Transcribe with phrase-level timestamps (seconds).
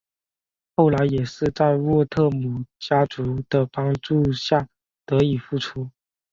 [0.75, 4.67] 后来也是在沃特姆家族的帮助下
[5.05, 5.91] 得以复出。